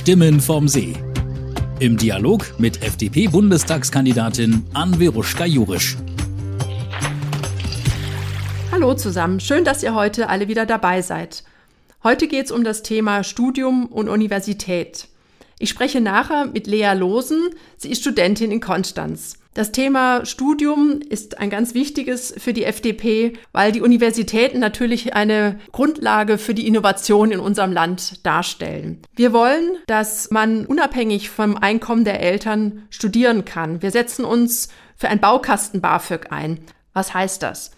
[0.00, 0.94] Stimmen vom See.
[1.78, 5.98] Im Dialog mit FDP-Bundestagskandidatin Anveruschka Jurisch.
[8.72, 11.44] Hallo zusammen, schön, dass ihr heute alle wieder dabei seid.
[12.02, 15.06] Heute geht es um das Thema Studium und Universität.
[15.58, 17.50] Ich spreche nachher mit Lea Losen.
[17.76, 19.34] Sie ist Studentin in Konstanz.
[19.52, 25.58] Das Thema Studium ist ein ganz wichtiges für die FDP, weil die Universitäten natürlich eine
[25.72, 29.02] Grundlage für die Innovation in unserem Land darstellen.
[29.16, 33.82] Wir wollen, dass man unabhängig vom Einkommen der Eltern studieren kann.
[33.82, 36.60] Wir setzen uns für ein Baukasten BAföG ein.
[36.92, 37.72] Was heißt das?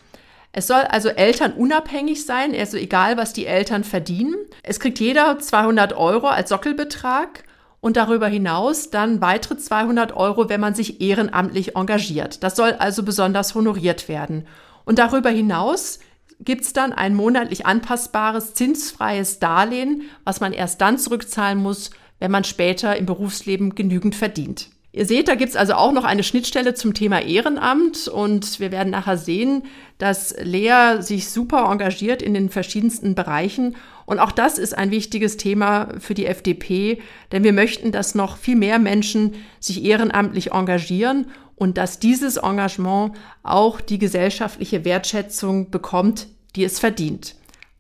[0.53, 4.35] Es soll also elternunabhängig sein, also egal, was die Eltern verdienen.
[4.63, 7.45] Es kriegt jeder 200 Euro als Sockelbetrag
[7.83, 12.45] und darüber hinaus dann weitere 200 Euro, wenn man sich ehrenamtlich engagiert.
[12.45, 14.47] Das soll also besonders honoriert werden.
[14.85, 15.99] Und darüber hinaus
[16.39, 22.31] gibt es dann ein monatlich anpassbares, zinsfreies Darlehen, was man erst dann zurückzahlen muss, wenn
[22.31, 24.71] man später im Berufsleben genügend verdient.
[24.93, 28.91] Ihr seht, da gibt's also auch noch eine Schnittstelle zum Thema Ehrenamt und wir werden
[28.91, 29.65] nachher sehen,
[29.99, 33.75] dass Lea sich super engagiert in den verschiedensten Bereichen
[34.07, 37.01] und auch das ist ein wichtiges Thema für die FDP,
[37.31, 43.15] denn wir möchten, dass noch viel mehr Menschen sich ehrenamtlich engagieren und dass dieses Engagement
[43.43, 47.37] auch die gesellschaftliche Wertschätzung bekommt, die es verdient.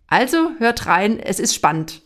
[0.07, 2.03] Also hört rein, es ist spannend.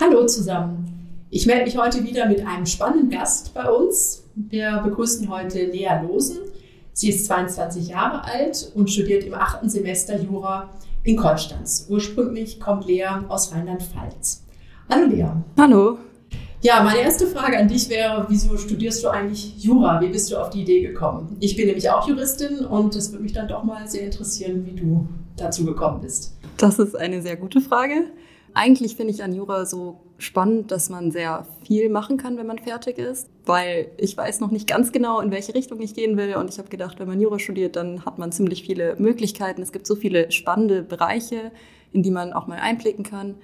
[0.00, 1.26] Hallo zusammen.
[1.30, 4.24] Ich melde mich heute wieder mit einem spannenden Gast bei uns.
[4.34, 6.38] Wir begrüßen heute Lea Losen.
[6.98, 10.68] Sie ist 22 Jahre alt und studiert im achten Semester Jura
[11.04, 11.86] in Konstanz.
[11.88, 14.42] Ursprünglich kommt Lea aus Rheinland-Pfalz.
[14.90, 15.28] Hallo Lea.
[15.56, 15.98] Hallo.
[16.60, 20.00] Ja, meine erste Frage an dich wäre, wieso studierst du eigentlich Jura?
[20.00, 21.36] Wie bist du auf die Idee gekommen?
[21.38, 24.74] Ich bin nämlich auch Juristin und es würde mich dann doch mal sehr interessieren, wie
[24.74, 26.34] du dazu gekommen bist.
[26.56, 28.06] Das ist eine sehr gute Frage.
[28.54, 32.58] Eigentlich finde ich an Jura so spannend, dass man sehr viel machen kann, wenn man
[32.58, 36.34] fertig ist, weil ich weiß noch nicht ganz genau, in welche Richtung ich gehen will.
[36.34, 39.62] Und ich habe gedacht, wenn man Jura studiert, dann hat man ziemlich viele Möglichkeiten.
[39.62, 41.52] Es gibt so viele spannende Bereiche,
[41.92, 43.36] in die man auch mal einblicken kann.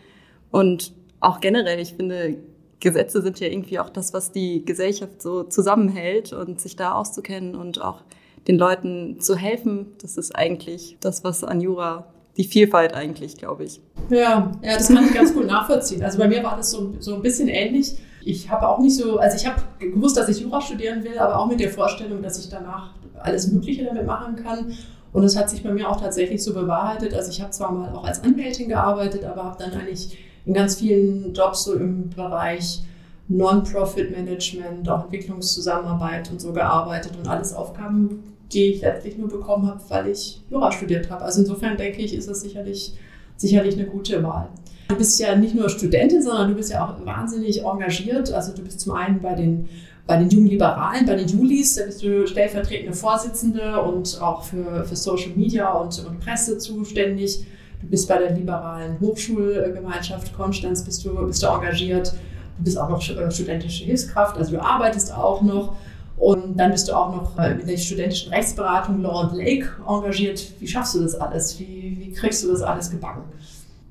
[0.51, 2.37] Und auch generell, ich finde,
[2.81, 7.55] Gesetze sind ja irgendwie auch das, was die Gesellschaft so zusammenhält und sich da auszukennen
[7.55, 8.03] und auch
[8.47, 13.65] den Leuten zu helfen, das ist eigentlich das, was an Jura die Vielfalt eigentlich, glaube
[13.65, 13.81] ich.
[14.11, 16.03] Ja, ja, das kann ich ganz gut nachvollziehen.
[16.03, 17.97] Also bei mir war das so, so ein bisschen ähnlich.
[18.25, 21.39] Ich habe auch nicht so, also ich habe gewusst, dass ich Jura studieren will, aber
[21.39, 22.91] auch mit der Vorstellung, dass ich danach
[23.21, 24.73] alles Mögliche damit machen kann.
[25.13, 27.15] Und das hat sich bei mir auch tatsächlich so bewahrheitet.
[27.15, 30.77] Also ich habe zwar mal auch als Anwältin gearbeitet, aber habe dann eigentlich in ganz
[30.77, 32.83] vielen Jobs so im Bereich
[33.29, 39.81] Non-Profit-Management, auch Entwicklungszusammenarbeit und so gearbeitet und alles Aufgaben, die ich letztlich nur bekommen habe,
[39.89, 41.25] weil ich Jura studiert habe.
[41.25, 42.95] Also insofern denke ich, ist es sicherlich,
[43.37, 44.49] sicherlich eine gute Wahl.
[44.89, 48.33] Du bist ja nicht nur Studentin, sondern du bist ja auch wahnsinnig engagiert.
[48.33, 49.69] Also du bist zum einen bei den,
[50.07, 54.85] bei den Jungen Liberalen, bei den Julis, da bist du stellvertretende Vorsitzende und auch für,
[54.85, 57.47] für Social Media und, und Presse zuständig.
[57.81, 62.15] Du bist bei der liberalen Hochschulgemeinschaft Konstanz, bist du, bist du engagiert.
[62.59, 65.77] Du bist auch noch äh, studentische Hilfskraft, also du arbeitest auch noch.
[66.17, 70.53] Und dann bist du auch noch äh, in der studentischen Rechtsberatung Law and Lake engagiert.
[70.61, 71.59] Wie schaffst du das alles?
[71.59, 73.23] Wie, wie kriegst du das alles gebacken?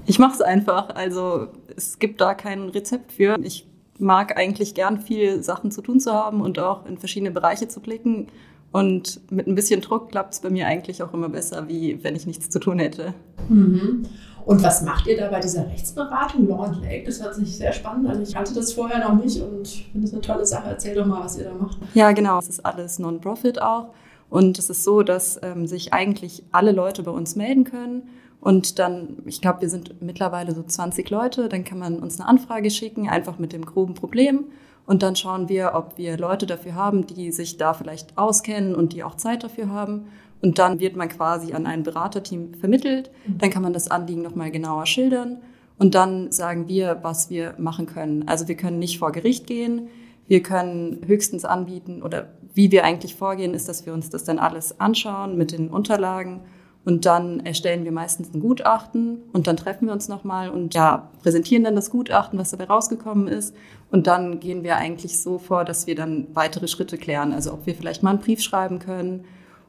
[0.06, 0.89] Ich mache es einfach.
[0.95, 3.38] Also es gibt da kein Rezept für.
[3.41, 3.67] Ich
[4.00, 7.79] mag eigentlich gern viel Sachen zu tun zu haben und auch in verschiedene Bereiche zu
[7.79, 8.28] blicken.
[8.72, 12.16] Und mit ein bisschen Druck klappt es bei mir eigentlich auch immer besser, wie wenn
[12.16, 13.13] ich nichts zu tun hätte.
[13.47, 14.07] Mhm.
[14.45, 17.05] Und was macht ihr da bei dieser Rechtsberatung Law and Lake?
[17.05, 18.21] Das hört sich sehr spannend an.
[18.21, 20.69] Ich kannte das vorher noch nicht und finde es eine tolle Sache.
[20.69, 21.77] Erzähl doch mal, was ihr da macht.
[21.93, 22.39] Ja, genau.
[22.39, 23.93] Es ist alles Non-Profit auch.
[24.29, 28.09] Und es ist so, dass ähm, sich eigentlich alle Leute bei uns melden können.
[28.41, 31.47] Und dann, ich glaube, wir sind mittlerweile so 20 Leute.
[31.47, 34.45] Dann kann man uns eine Anfrage schicken, einfach mit dem groben Problem.
[34.85, 38.91] Und dann schauen wir, ob wir Leute dafür haben, die sich da vielleicht auskennen und
[38.91, 40.07] die auch Zeit dafür haben.
[40.43, 43.09] Und dann wird man quasi an ein Beraterteam vermittelt.
[43.25, 43.37] Mhm.
[43.39, 45.37] Dann kann man das Anliegen nochmal genauer schildern.
[45.79, 48.28] Und dann sagen wir, was wir machen können.
[48.28, 49.87] Also wir können nicht vor Gericht gehen.
[50.28, 54.37] Wir können höchstens anbieten oder wie wir eigentlich vorgehen, ist, dass wir uns das dann
[54.37, 56.41] alles anschauen mit den Unterlagen
[56.85, 61.09] und dann erstellen wir meistens ein Gutachten und dann treffen wir uns nochmal und ja,
[61.22, 63.55] präsentieren dann das Gutachten, was dabei rausgekommen ist.
[63.89, 67.31] Und dann gehen wir eigentlich so vor, dass wir dann weitere Schritte klären.
[67.31, 69.23] Also ob wir vielleicht mal einen Brief schreiben können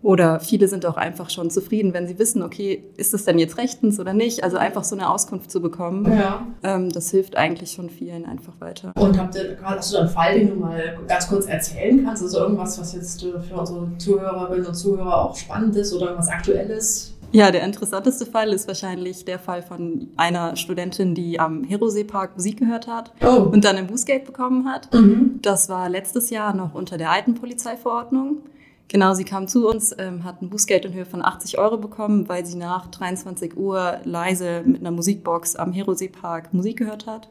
[0.05, 3.57] oder viele sind auch einfach schon zufrieden, wenn sie wissen, okay, ist das denn jetzt
[3.57, 4.45] rechtens oder nicht?
[4.45, 6.47] Also einfach so eine Auskunft zu bekommen, ja.
[6.63, 8.93] ähm, das hilft eigentlich schon vielen einfach weiter.
[8.97, 12.23] Und habt ihr, hast du einen Fall, den du mal ganz kurz erzählen kannst?
[12.23, 17.15] Also irgendwas, was jetzt für unsere Zuhörerinnen und Zuhörer auch spannend ist oder irgendwas Aktuelles?
[17.33, 22.59] Ja, der interessanteste Fall ist wahrscheinlich der Fall von einer Studentin, die am Herosee-Park Musik
[22.59, 23.49] gehört hat oh.
[23.51, 24.93] und dann ein Bußgeld bekommen hat.
[24.95, 25.41] Mhm.
[25.41, 28.43] Das war letztes Jahr noch unter der alten Polizeiverordnung.
[28.89, 32.29] Genau, sie kam zu uns, ähm, hat ein Bußgeld in Höhe von 80 Euro bekommen,
[32.29, 37.29] weil sie nach 23 Uhr leise mit einer Musikbox am Herosee-Park Musik gehört hat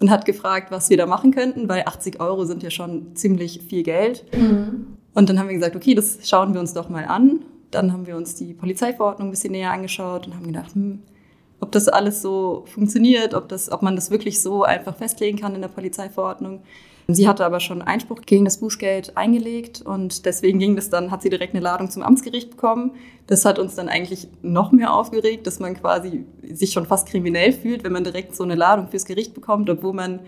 [0.00, 3.62] und hat gefragt, was wir da machen könnten, weil 80 Euro sind ja schon ziemlich
[3.68, 4.24] viel Geld.
[4.36, 4.98] Mhm.
[5.14, 7.40] Und dann haben wir gesagt, okay, das schauen wir uns doch mal an.
[7.70, 11.00] Dann haben wir uns die Polizeiverordnung ein bisschen näher angeschaut und haben gedacht, hm,
[11.60, 15.54] ob das alles so funktioniert, ob, das, ob man das wirklich so einfach festlegen kann
[15.54, 16.62] in der Polizeiverordnung.
[17.10, 21.22] Sie hatte aber schon Einspruch gegen das Bußgeld eingelegt und deswegen ging das dann, hat
[21.22, 22.90] sie direkt eine Ladung zum Amtsgericht bekommen.
[23.26, 27.52] Das hat uns dann eigentlich noch mehr aufgeregt, dass man quasi sich schon fast kriminell
[27.52, 30.20] fühlt, wenn man direkt so eine Ladung fürs Gericht bekommt, obwohl man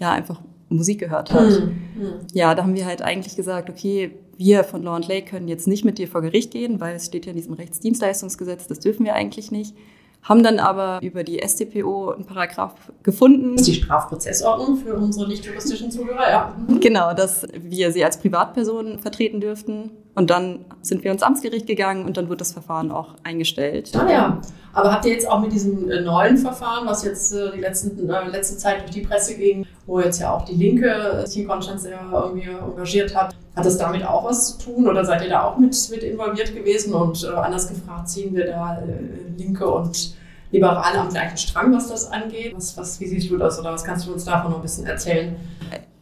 [0.00, 0.40] ja einfach
[0.70, 1.50] Musik gehört hat.
[1.50, 2.26] Mhm.
[2.32, 5.68] Ja, da haben wir halt eigentlich gesagt, okay, wir von Law and Lake können jetzt
[5.68, 9.06] nicht mit dir vor Gericht gehen, weil es steht ja in diesem Rechtsdienstleistungsgesetz, das dürfen
[9.06, 9.76] wir eigentlich nicht
[10.24, 13.52] haben dann aber über die StPO einen Paragraph gefunden.
[13.52, 16.56] Das ist die Strafprozessordnung für unsere nicht juristischen Zuhörer, ja.
[16.80, 19.90] Genau, dass wir sie als Privatperson vertreten dürften.
[20.14, 23.90] Und dann sind wir ins Amtsgericht gegangen und dann wird das Verfahren auch eingestellt.
[23.94, 24.40] Ah ja,
[24.72, 28.08] aber habt ihr jetzt auch mit diesem äh, neuen Verfahren, was jetzt äh, die letzten,
[28.08, 31.48] äh, letzte Zeit durch die Presse ging, wo jetzt ja auch die Linke sich in
[31.48, 35.28] Konstanz sehr irgendwie engagiert hat, hat das damit auch was zu tun oder seid ihr
[35.28, 36.92] da auch mit, mit involviert gewesen?
[36.94, 40.14] Und äh, anders gefragt, ziehen wir da äh, Linke und
[40.50, 42.54] Liberale am gleichen Strang, was das angeht?
[42.54, 44.86] Was, was, wie siehst du das oder was kannst du uns davon noch ein bisschen
[44.86, 45.36] erzählen?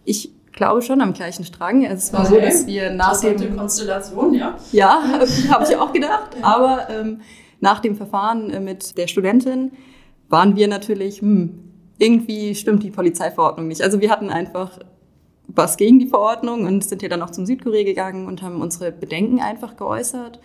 [0.05, 1.85] Ich glaube schon am gleichen Strang.
[1.85, 2.35] Es war okay.
[2.35, 4.57] so, dass wir nach dem Konstellation, ja.
[4.73, 5.03] Ja,
[5.51, 6.37] habe ich auch gedacht.
[6.43, 7.21] Aber ähm,
[7.61, 9.73] nach dem Verfahren äh, mit der Studentin
[10.29, 11.59] waren wir natürlich, hm,
[11.99, 13.83] irgendwie stimmt die Polizeiverordnung nicht.
[13.83, 14.79] Also wir hatten einfach
[15.55, 18.93] was gegen die Verordnung und sind ja dann auch zum Südkorea gegangen und haben unsere
[18.93, 20.41] Bedenken einfach geäußert.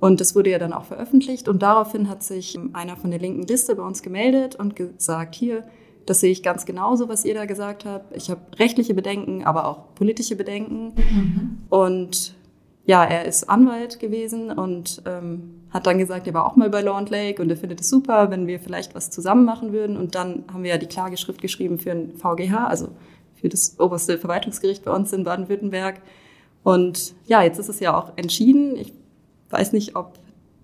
[0.00, 1.48] Und das wurde ja dann auch veröffentlicht.
[1.48, 5.64] Und daraufhin hat sich einer von der linken Liste bei uns gemeldet und gesagt, hier,
[6.06, 8.16] das sehe ich ganz genauso, was ihr da gesagt habt.
[8.16, 10.94] Ich habe rechtliche Bedenken, aber auch politische Bedenken.
[10.94, 11.58] Mhm.
[11.68, 12.34] Und
[12.86, 16.80] ja, er ist Anwalt gewesen und ähm, hat dann gesagt, er war auch mal bei
[16.80, 19.98] Law Lake und er findet es super, wenn wir vielleicht was zusammen machen würden.
[19.98, 22.88] Und dann haben wir ja die Klageschrift geschrieben für ein VGH, also
[23.40, 26.00] für das oberste Verwaltungsgericht bei uns in Baden-Württemberg.
[26.62, 28.76] Und ja, jetzt ist es ja auch entschieden.
[28.76, 28.92] Ich
[29.50, 30.18] weiß nicht, ob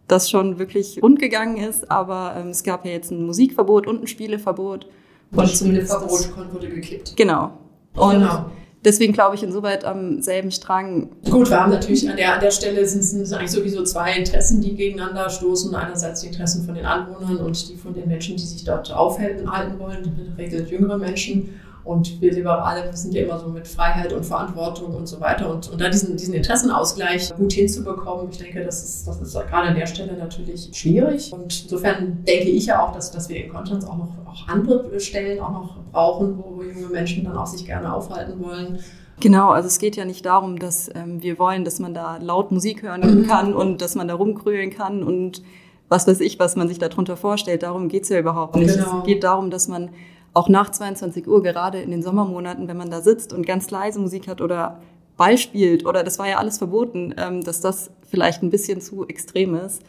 [0.08, 4.02] das schon wirklich rund gegangen ist, aber ähm, es gab ja jetzt ein Musikverbot und
[4.02, 4.86] ein Spieleverbot.
[5.30, 7.16] Und das Spieleverbot wurde gekippt.
[7.16, 7.52] Genau.
[7.94, 8.50] Und genau.
[8.84, 11.10] deswegen glaube ich insoweit am selben Strang.
[11.30, 14.60] Gut, wir haben natürlich an der, an der Stelle sind es eigentlich sowieso zwei Interessen,
[14.60, 15.74] die gegeneinander stoßen.
[15.74, 19.50] Einerseits die Interessen von den Anwohnern und die von den Menschen, die sich dort aufhalten
[19.50, 21.60] halten wollen, in der Regel jüngere Menschen.
[21.84, 25.52] Und wir Liberale sind ja immer so mit Freiheit und Verantwortung und so weiter.
[25.52, 29.68] Und, und da diesen, diesen Interessenausgleich gut hinzubekommen, ich denke, das ist, das ist gerade
[29.68, 31.32] an der Stelle natürlich schwierig.
[31.32, 34.98] Und insofern denke ich ja auch, dass, dass wir in Konstanz auch noch auch andere
[35.00, 38.78] Stellen auch noch brauchen, wo junge Menschen dann auch sich gerne aufhalten wollen.
[39.20, 42.50] Genau, also es geht ja nicht darum, dass ähm, wir wollen, dass man da laut
[42.50, 45.42] Musik hören kann und dass man da rumkrölen kann und
[45.88, 47.62] was weiß ich, was man sich darunter vorstellt.
[47.62, 48.74] Darum geht's ja überhaupt nicht.
[48.74, 49.00] Genau.
[49.00, 49.90] Es geht darum, dass man
[50.34, 54.00] auch nach 22 Uhr, gerade in den Sommermonaten, wenn man da sitzt und ganz leise
[54.00, 54.80] Musik hat oder
[55.16, 59.06] Ball spielt oder das war ja alles verboten, ähm, dass das vielleicht ein bisschen zu
[59.06, 59.82] extrem ist.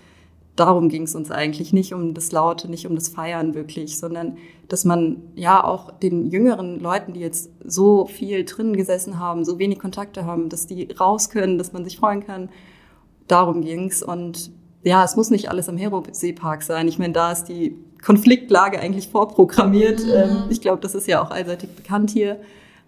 [0.55, 4.37] Darum ging es uns eigentlich nicht um das Laute, nicht um das Feiern wirklich, sondern
[4.69, 9.59] dass man ja auch den jüngeren Leuten, die jetzt so viel drin gesessen haben, so
[9.59, 12.49] wenig Kontakte haben, dass die raus können, dass man sich freuen kann.
[13.27, 14.51] Darum ging's und
[14.83, 16.87] ja, es muss nicht alles am Herosee-Park sein.
[16.87, 17.75] Ich meine, da ist die
[18.05, 20.05] Konfliktlage eigentlich vorprogrammiert.
[20.05, 20.11] Mhm.
[20.13, 22.39] Ähm, ich glaube, das ist ja auch allseitig bekannt hier.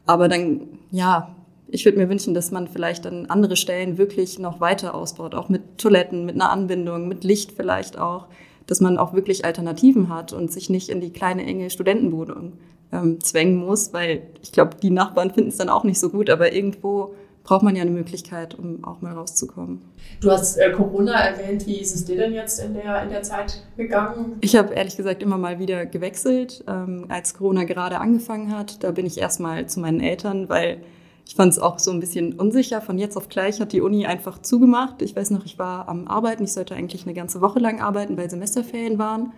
[0.06, 1.36] Aber dann, ja,
[1.68, 5.50] ich würde mir wünschen, dass man vielleicht an andere Stellen wirklich noch weiter ausbaut, auch
[5.50, 8.28] mit Toiletten, mit einer Anbindung, mit Licht vielleicht auch,
[8.68, 12.54] dass man auch wirklich Alternativen hat und sich nicht in die kleine enge Studentenwohnung
[12.92, 16.30] ähm, zwängen muss, weil ich glaube, die Nachbarn finden es dann auch nicht so gut,
[16.30, 17.16] aber irgendwo
[17.48, 19.82] braucht man ja eine Möglichkeit, um auch mal rauszukommen.
[20.20, 21.66] Du hast äh, Corona erwähnt.
[21.66, 24.36] Wie ist es dir denn jetzt in der, in der Zeit gegangen?
[24.42, 26.66] Ich habe ehrlich gesagt immer mal wieder gewechselt.
[26.68, 30.82] Ähm, als Corona gerade angefangen hat, da bin ich erstmal zu meinen Eltern, weil
[31.26, 32.82] ich fand es auch so ein bisschen unsicher.
[32.82, 35.02] Von jetzt auf gleich hat die Uni einfach zugemacht.
[35.02, 36.44] Ich weiß noch, ich war am Arbeiten.
[36.44, 39.32] Ich sollte eigentlich eine ganze Woche lang arbeiten, weil Semesterferien waren.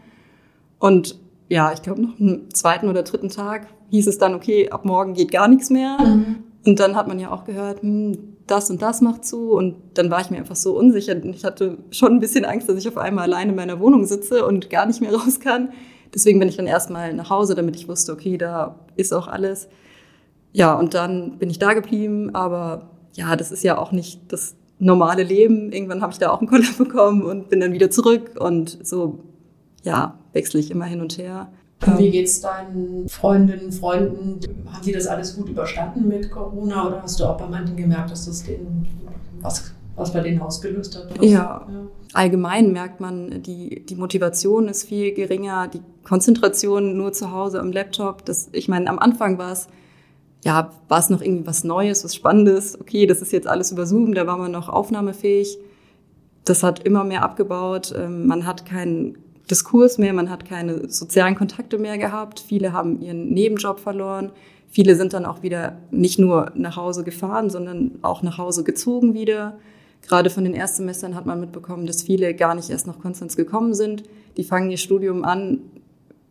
[0.80, 4.84] Und ja, ich glaube, noch einen zweiten oder dritten Tag hieß es dann, okay, ab
[4.84, 5.98] morgen geht gar nichts mehr.
[6.00, 6.44] Mhm.
[6.66, 9.52] Und dann hat man ja auch gehört, hm, das und das macht zu.
[9.52, 11.16] Und dann war ich mir einfach so unsicher.
[11.16, 14.06] Und ich hatte schon ein bisschen Angst, dass ich auf einmal alleine in meiner Wohnung
[14.06, 15.70] sitze und gar nicht mehr raus kann.
[16.14, 19.70] Deswegen bin ich dann erstmal nach Hause, damit ich wusste, okay, da ist auch alles.
[20.52, 22.36] Ja, und dann bin ich da geblieben.
[22.36, 25.72] Aber ja, das ist ja auch nicht das normale Leben.
[25.72, 29.20] Irgendwann habe ich da auch einen Koller bekommen und bin dann wieder zurück und so,
[29.84, 31.52] ja, wechsle ich immer hin und her.
[31.86, 34.40] Und wie geht's deinen Freundinnen, Freunden?
[34.70, 38.12] Haben die das alles gut überstanden mit Corona oder hast du auch bei manchen gemerkt,
[38.12, 38.88] dass das denen
[39.42, 41.24] was, was bei denen ausgelöst hat?
[41.24, 41.30] Ja.
[41.30, 41.66] ja.
[42.14, 47.72] Allgemein merkt man, die, die Motivation ist viel geringer, die Konzentration nur zu Hause am
[47.72, 48.26] Laptop.
[48.26, 49.68] Das, ich meine, am Anfang war es
[50.44, 52.80] ja, war es noch irgendwie was Neues, was Spannendes?
[52.80, 55.58] Okay, das ist jetzt alles über Zoom, da war man noch aufnahmefähig.
[56.46, 57.94] Das hat immer mehr abgebaut.
[57.96, 59.18] Ähm, man hat keinen
[59.50, 62.40] Diskurs mehr, man hat keine sozialen Kontakte mehr gehabt.
[62.40, 64.32] Viele haben ihren Nebenjob verloren.
[64.68, 69.14] Viele sind dann auch wieder nicht nur nach Hause gefahren, sondern auch nach Hause gezogen
[69.14, 69.58] wieder.
[70.08, 73.74] Gerade von den Erstsemestern hat man mitbekommen, dass viele gar nicht erst nach Konstanz gekommen
[73.74, 74.04] sind.
[74.38, 75.60] Die fangen ihr Studium an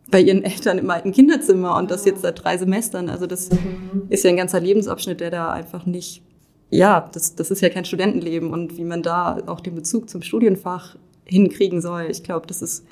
[0.09, 3.09] bei ihren Eltern im alten Kinderzimmer und das jetzt seit drei Semestern.
[3.09, 4.03] Also das mhm.
[4.09, 6.23] ist ja ein ganzer Lebensabschnitt, der da einfach nicht,
[6.69, 10.21] ja, das, das ist ja kein Studentenleben und wie man da auch den Bezug zum
[10.21, 10.95] Studienfach
[11.25, 12.07] hinkriegen soll.
[12.09, 12.85] Ich glaube, das ist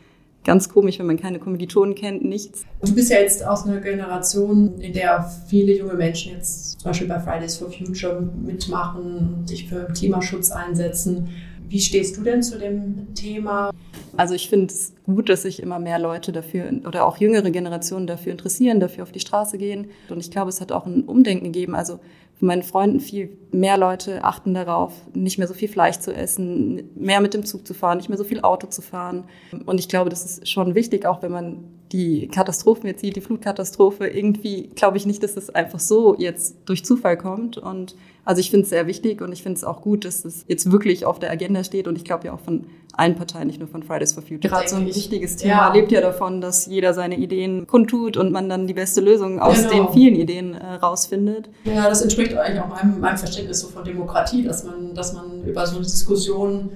[0.48, 2.66] ganz komisch, wenn man keine Kommilitonen kennt, nichts.
[2.82, 7.08] Du bist ja jetzt aus einer Generation, in der viele junge Menschen jetzt zum Beispiel
[7.08, 11.28] bei Fridays for Future mitmachen, sich für Klimaschutz einsetzen.
[11.70, 13.72] Wie stehst du denn zu dem Thema?
[14.16, 18.08] Also ich finde es gut, dass sich immer mehr Leute dafür oder auch jüngere Generationen
[18.08, 19.88] dafür interessieren, dafür auf die Straße gehen.
[20.10, 21.76] Und ich glaube, es hat auch ein Umdenken gegeben.
[21.76, 22.00] Also
[22.40, 26.90] von meinen Freunden viel mehr Leute achten darauf, nicht mehr so viel Fleisch zu essen,
[26.96, 29.24] mehr mit dem Zug zu fahren, nicht mehr so viel Auto zu fahren.
[29.66, 33.22] Und ich glaube, das ist schon wichtig, auch wenn man die Katastrophen jetzt sieht, die
[33.22, 37.58] Flutkatastrophe, irgendwie glaube ich nicht, dass es einfach so jetzt durch Zufall kommt.
[37.58, 40.46] Und also ich finde es sehr wichtig und ich finde es auch gut, dass es
[40.48, 42.66] jetzt wirklich auf der Agenda steht und ich glaube ja auch von
[42.98, 44.40] allen Parteien, nicht nur von Fridays for Future.
[44.40, 45.74] Gerade so ein wichtiges Thema ja.
[45.74, 49.58] lebt ja davon, dass jeder seine Ideen kundtut und man dann die beste Lösung aus
[49.58, 49.86] genau.
[49.86, 51.50] den vielen Ideen äh, rausfindet.
[51.64, 55.44] Ja, das entspricht eigentlich auch meinem, meinem Verständnis so von Demokratie, dass man, dass man
[55.46, 56.72] über so eine Diskussion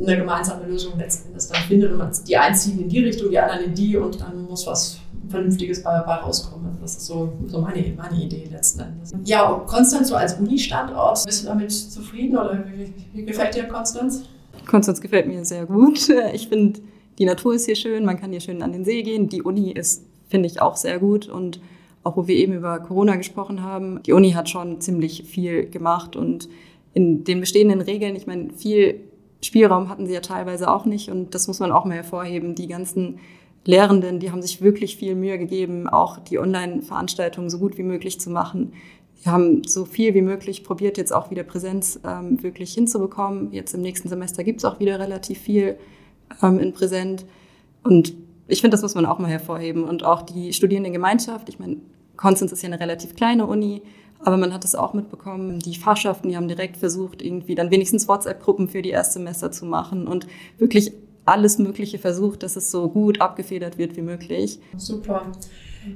[0.00, 3.30] eine gemeinsame Lösung letzten Endes dann findet und man, die einen ziehen in die Richtung,
[3.30, 4.98] die anderen in die und dann muss was
[5.28, 6.76] Vernünftiges bei, bei rauskommen.
[6.80, 9.12] Das ist so, so meine, meine Idee letzten Endes.
[9.24, 13.64] Ja, und Konstanz so als Uni-Standort, bist du damit zufrieden oder wie, wie gefällt dir
[13.64, 14.24] Konstanz?
[14.66, 16.08] Konstanz gefällt mir sehr gut.
[16.34, 16.80] Ich finde,
[17.18, 19.28] die Natur ist hier schön, man kann hier schön an den See gehen.
[19.28, 21.60] Die Uni ist, finde ich, auch sehr gut und
[22.04, 26.16] auch wo wir eben über Corona gesprochen haben, die Uni hat schon ziemlich viel gemacht
[26.16, 26.48] und
[26.94, 29.00] in den bestehenden Regeln, ich meine, viel
[29.42, 32.54] Spielraum hatten sie ja teilweise auch nicht und das muss man auch mal hervorheben.
[32.54, 33.18] Die ganzen
[33.64, 38.20] Lehrenden, die haben sich wirklich viel Mühe gegeben, auch die Online-Veranstaltungen so gut wie möglich
[38.20, 38.72] zu machen.
[39.24, 43.52] Die haben so viel wie möglich probiert, jetzt auch wieder Präsenz ähm, wirklich hinzubekommen.
[43.52, 45.76] Jetzt im nächsten Semester gibt's auch wieder relativ viel
[46.42, 47.24] ähm, in Präsent.
[47.84, 48.14] Und
[48.48, 49.84] ich finde, das muss man auch mal hervorheben.
[49.84, 51.76] Und auch die Studierendengemeinschaft, ich meine,
[52.16, 53.82] Konstanz ist ja eine relativ kleine Uni,
[54.20, 58.06] aber man hat es auch mitbekommen, die Fachschaften, die haben direkt versucht, irgendwie dann wenigstens
[58.08, 60.26] WhatsApp-Gruppen für die Erstsemester zu machen und
[60.58, 60.92] wirklich
[61.24, 64.58] alles Mögliche versucht, dass es so gut abgefedert wird wie möglich.
[64.76, 65.32] Super.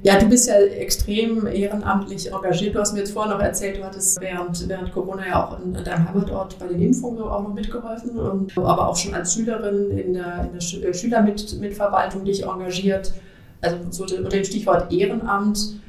[0.03, 2.75] Ja, du bist ja extrem ehrenamtlich engagiert.
[2.75, 5.73] Du hast mir jetzt vorhin noch erzählt, du hattest während, während Corona ja auch in,
[5.73, 10.13] deinem Heimatort bei den Impfungen auch noch mitgeholfen, und, aber auch schon als Schülerin in
[10.13, 13.13] der, in der Schülermitverwaltung dich engagiert.
[13.61, 15.79] Also so unter dem Stichwort Ehrenamt.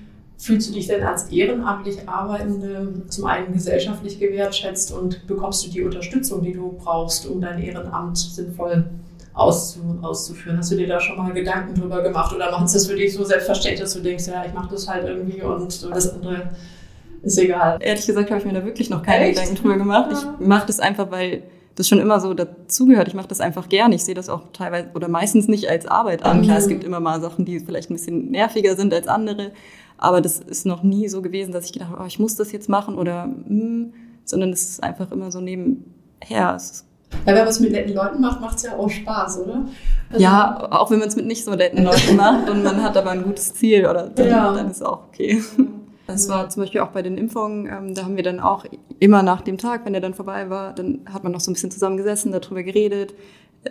[0.41, 5.83] Fühlst du dich denn als ehrenamtlich Arbeitende zum einen gesellschaftlich gewertschätzt und bekommst du die
[5.83, 8.85] Unterstützung, die du brauchst, um dein Ehrenamt sinnvoll
[9.39, 10.59] auszu, auszuführen.
[10.59, 13.15] Hast du dir da schon mal Gedanken drüber gemacht oder machst du das für dich
[13.15, 16.51] so selbstverständlich, dass du denkst, ja, ich mache das halt irgendwie und das andere
[17.23, 17.79] ist egal?
[17.81, 19.37] Ehrlich gesagt habe ich mir da wirklich noch keine Echt?
[19.37, 20.11] Gedanken drüber gemacht.
[20.13, 20.35] Ja.
[20.41, 21.45] Ich mache das einfach, weil
[21.77, 23.07] das schon immer so dazugehört.
[23.07, 23.93] Ich mache das einfach gern.
[23.93, 26.43] Ich sehe das auch teilweise oder meistens nicht als Arbeit an.
[26.43, 26.71] Klar, es mhm.
[26.71, 29.53] gibt immer mal Sachen, die vielleicht ein bisschen nerviger sind als andere.
[29.97, 32.51] Aber das ist noch nie so gewesen, dass ich gedacht habe, oh, ich muss das
[32.51, 33.93] jetzt machen oder, hm,
[34.25, 36.55] sondern es ist einfach immer so nebenher.
[36.57, 36.85] Es
[37.27, 39.67] ja, wenn man es mit netten Leuten macht, macht es ja auch Spaß, oder?
[40.11, 42.97] Also ja, auch wenn man es mit nicht so netten Leuten macht und man hat
[42.97, 44.53] aber ein gutes Ziel, oder dann, ja.
[44.53, 45.43] dann ist es auch okay.
[46.07, 48.65] Das war zum Beispiel auch bei den Impfungen, ähm, da haben wir dann auch
[48.99, 51.55] immer nach dem Tag, wenn der dann vorbei war, dann hat man noch so ein
[51.55, 53.15] bisschen zusammengesessen, darüber geredet.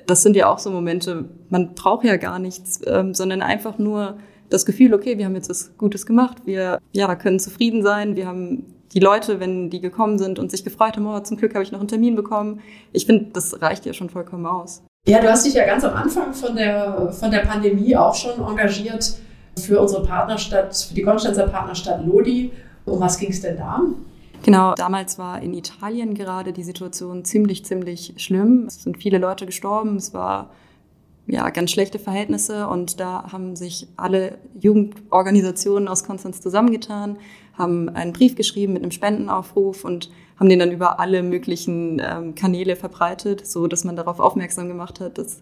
[0.05, 4.17] Das sind ja auch so Momente, man braucht ja gar nichts, ähm, sondern einfach nur
[4.49, 8.27] das Gefühl, okay, wir haben jetzt was Gutes gemacht, wir ja, können zufrieden sein, wir
[8.27, 11.63] haben die Leute, wenn die gekommen sind und sich gefreut haben, oh, zum Glück habe
[11.63, 12.61] ich noch einen Termin bekommen.
[12.93, 14.81] Ich finde, das reicht ja schon vollkommen aus.
[15.07, 18.41] Ja, du hast dich ja ganz am Anfang von der, von der Pandemie auch schon
[18.45, 19.17] engagiert
[19.57, 22.51] für unsere Partnerstadt, für die Konstanzer Partnerstadt Lodi.
[22.85, 23.81] Um was ging es denn da?
[24.43, 28.65] Genau, damals war in Italien gerade die Situation ziemlich, ziemlich schlimm.
[28.67, 29.97] Es sind viele Leute gestorben.
[29.97, 30.49] Es war
[31.27, 37.17] ja, ganz schlechte Verhältnisse und da haben sich alle Jugendorganisationen aus Konstanz zusammengetan,
[37.53, 42.35] haben einen Brief geschrieben mit einem Spendenaufruf und haben den dann über alle möglichen ähm,
[42.35, 45.41] Kanäle verbreitet, so dass man darauf aufmerksam gemacht hat, dass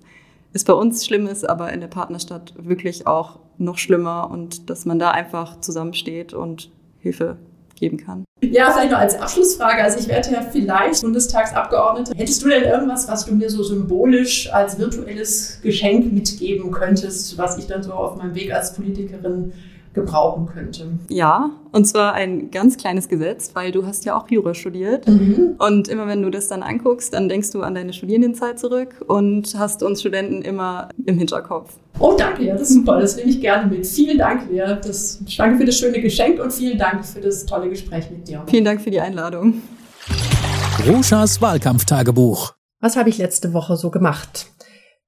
[0.54, 4.86] es bei uns schlimm ist, aber in der Partnerstadt wirklich auch noch schlimmer und dass
[4.86, 7.38] man da einfach zusammensteht und Hilfe
[7.76, 8.26] geben kann.
[8.42, 9.84] Ja, vielleicht noch als Abschlussfrage.
[9.84, 12.14] Also ich werde ja vielleicht Bundestagsabgeordnete.
[12.16, 17.58] Hättest du denn irgendwas, was du mir so symbolisch als virtuelles Geschenk mitgeben könntest, was
[17.58, 19.54] ich dann so auf meinem Weg als Politikerin
[19.96, 20.88] gebrauchen könnte.
[21.10, 25.08] Ja, und zwar ein ganz kleines Gesetz, weil du hast ja auch Jura studiert.
[25.08, 25.56] Mhm.
[25.58, 29.58] Und immer wenn du das dann anguckst, dann denkst du an deine Studierendenzeit zurück und
[29.58, 31.74] hast uns Studenten immer im Hinterkopf.
[32.00, 33.88] Oh, danke, ja, das ist super, das nehme ich gerne mit.
[33.88, 34.78] Vielen Dank, Lea.
[34.84, 38.44] Das, danke für das schöne Geschenk und vielen Dank für das tolle Gespräch mit dir.
[38.48, 39.62] Vielen Dank für die Einladung.
[40.86, 42.54] Ruschas Wahlkampftagebuch.
[42.82, 44.48] Was habe ich letzte Woche so gemacht?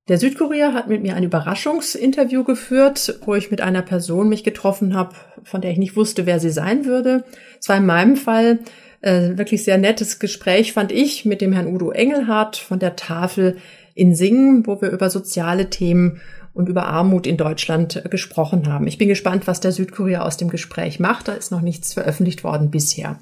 [0.07, 4.95] Der Südkurier hat mit mir ein Überraschungsinterview geführt, wo ich mit einer Person mich getroffen
[4.95, 7.25] habe, von der ich nicht wusste, wer sie sein würde.
[7.59, 8.59] Es war in meinem Fall
[9.01, 13.57] äh, wirklich sehr nettes Gespräch, fand ich, mit dem Herrn Udo Engelhardt von der Tafel
[13.95, 16.21] in Singen, wo wir über soziale Themen
[16.53, 18.87] und über Armut in Deutschland äh, gesprochen haben.
[18.87, 21.27] Ich bin gespannt, was der Südkurier aus dem Gespräch macht.
[21.27, 23.19] Da ist noch nichts veröffentlicht worden bisher.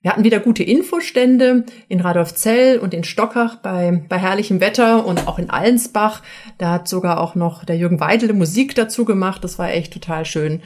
[0.00, 5.26] Wir hatten wieder gute Infostände in Radolfzell und in Stockach bei, bei herrlichem Wetter und
[5.26, 6.22] auch in Allensbach.
[6.56, 9.42] Da hat sogar auch noch der Jürgen Weidele Musik dazu gemacht.
[9.42, 10.62] Das war echt total schön.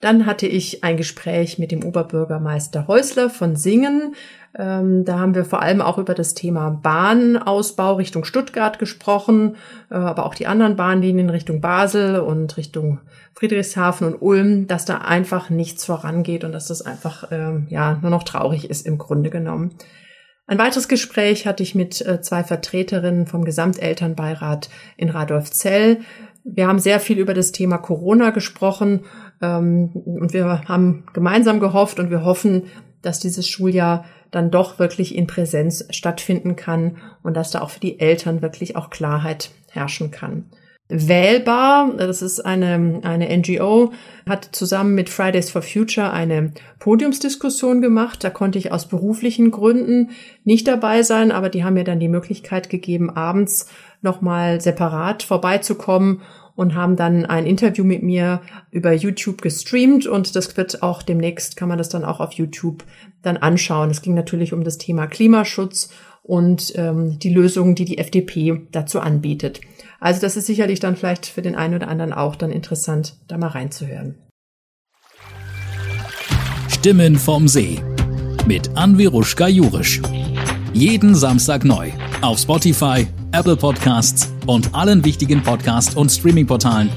[0.00, 4.14] Dann hatte ich ein Gespräch mit dem Oberbürgermeister Häusler von Singen.
[4.56, 9.56] Ähm, da haben wir vor allem auch über das Thema Bahnausbau Richtung Stuttgart gesprochen,
[9.90, 13.00] äh, aber auch die anderen Bahnlinien Richtung Basel und Richtung
[13.34, 18.10] Friedrichshafen und Ulm, dass da einfach nichts vorangeht und dass das einfach ähm, ja nur
[18.10, 19.74] noch traurig ist im Grunde genommen.
[20.48, 25.98] Ein weiteres Gespräch hatte ich mit äh, zwei Vertreterinnen vom Gesamtelternbeirat in Radolfzell.
[26.50, 29.04] Wir haben sehr viel über das Thema Corona gesprochen
[29.42, 32.64] ähm, und wir haben gemeinsam gehofft und wir hoffen,
[33.02, 37.80] dass dieses Schuljahr dann doch wirklich in Präsenz stattfinden kann und dass da auch für
[37.80, 40.44] die Eltern wirklich auch Klarheit herrschen kann.
[40.90, 43.92] Wählbar, das ist eine, eine NGO,
[44.26, 48.24] hat zusammen mit Fridays for Future eine Podiumsdiskussion gemacht.
[48.24, 50.10] Da konnte ich aus beruflichen Gründen
[50.44, 53.68] nicht dabei sein, aber die haben mir dann die Möglichkeit gegeben, abends
[54.00, 56.22] nochmal separat vorbeizukommen
[56.58, 58.40] und haben dann ein Interview mit mir
[58.72, 62.82] über YouTube gestreamt und das wird auch demnächst, kann man das dann auch auf YouTube
[63.22, 63.90] dann anschauen.
[63.90, 65.90] Es ging natürlich um das Thema Klimaschutz
[66.24, 69.60] und ähm, die Lösungen, die die FDP dazu anbietet.
[70.00, 73.38] Also das ist sicherlich dann vielleicht für den einen oder anderen auch dann interessant, da
[73.38, 74.16] mal reinzuhören.
[76.68, 77.80] Stimmen vom See
[78.48, 80.02] mit Anviruschka Jurisch.
[80.72, 86.90] Jeden Samstag neu auf Spotify, Apple Podcasts und allen wichtigen Podcast- und Streaming-Portalen